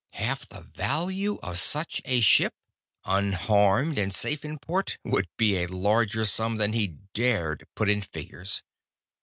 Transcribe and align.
Half 0.13 0.47
the 0.47 0.61
value 0.61 1.37
of 1.43 1.59
such 1.59 2.01
a 2.05 2.21
ship, 2.21 2.55
unharmed 3.05 3.99
and 3.99 4.11
safe 4.11 4.43
in 4.43 4.57
port, 4.57 4.97
would 5.03 5.27
be 5.37 5.59
a 5.59 5.67
larger 5.67 6.25
sum 6.25 6.55
than 6.55 6.73
he 6.73 6.97
dared 7.13 7.67
put 7.75 7.87
in 7.87 8.01
figures. 8.01 8.63